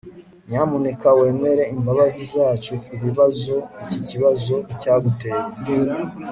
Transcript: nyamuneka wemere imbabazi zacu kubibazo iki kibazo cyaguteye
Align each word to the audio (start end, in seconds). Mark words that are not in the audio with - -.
nyamuneka 0.49 1.07
wemere 1.19 1.63
imbabazi 1.75 2.21
zacu 2.33 2.73
kubibazo 2.93 3.55
iki 3.83 3.99
kibazo 4.09 4.55
cyaguteye 4.79 5.41